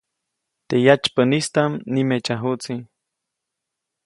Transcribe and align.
Teʼ 0.67 0.83
yatsypäʼnistaʼm 0.85 1.71
nimeʼtsyajuʼtsi. 1.93 2.75